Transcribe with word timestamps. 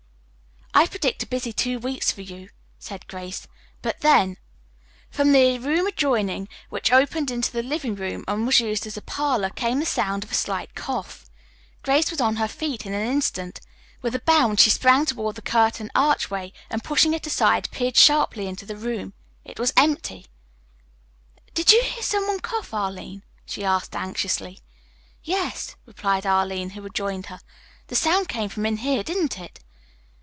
"I 0.73 0.87
predict 0.87 1.21
a 1.21 1.27
busy 1.27 1.51
two 1.51 1.79
weeks 1.79 2.11
for 2.11 2.21
you," 2.21 2.49
said 2.79 3.05
Grace, 3.07 3.45
"but 3.81 3.99
then" 3.99 4.37
From 5.11 5.33
the 5.33 5.59
room 5.59 5.85
adjoining, 5.85 6.47
which 6.69 6.93
opened 6.93 7.29
into 7.29 7.51
the 7.51 7.61
living 7.61 7.93
room 7.93 8.23
and 8.25 8.47
was 8.47 8.61
used 8.61 8.87
as 8.87 8.95
a 8.95 9.01
parlor, 9.01 9.49
came 9.49 9.79
the 9.79 9.85
sound 9.85 10.23
of 10.23 10.31
a 10.31 10.33
slight 10.33 10.73
cough. 10.73 11.29
Grace 11.83 12.09
was 12.09 12.21
on 12.21 12.37
her 12.37 12.47
feet 12.47 12.85
in 12.85 12.93
an 12.93 13.05
instant. 13.05 13.59
With 14.01 14.15
a 14.15 14.19
bound 14.21 14.61
she 14.61 14.69
sprang 14.69 15.05
toward 15.05 15.35
the 15.35 15.41
curtained 15.41 15.91
archway 15.93 16.53
and, 16.69 16.81
pushing 16.83 17.13
it 17.13 17.27
aside, 17.27 17.69
peered 17.71 17.97
sharply 17.97 18.47
into 18.47 18.65
the 18.65 18.77
room. 18.77 19.13
It 19.43 19.59
was 19.59 19.73
empty. 19.75 20.27
"Did 21.53 21.73
you 21.73 21.83
hear 21.83 22.01
some 22.01 22.25
one 22.27 22.39
cough, 22.39 22.73
Arline?" 22.73 23.23
she 23.45 23.65
asked 23.65 23.93
anxiously. 23.95 24.61
"Yes," 25.21 25.75
replied 25.85 26.25
Arline, 26.25 26.71
who 26.71 26.81
had 26.81 26.95
joined 26.95 27.25
her. 27.25 27.41
"The 27.87 27.95
sound 27.97 28.29
came 28.29 28.47
from 28.47 28.65
in 28.65 28.77
here, 28.77 29.03
didn't 29.03 29.37
it?" 29.37 29.59